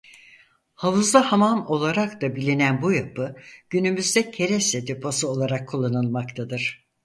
[0.75, 3.35] Havuzlu Hamam olarak da bilinen bu yapı
[3.69, 6.87] günümüzde kereste deposu olarak kullanılmaktadır.